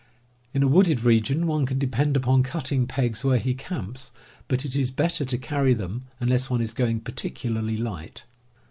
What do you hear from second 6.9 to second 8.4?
particularly light.